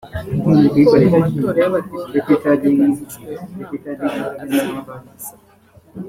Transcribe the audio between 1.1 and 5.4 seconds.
matora y’Abadepite ateganijwe umwaka utaha aziyamamaza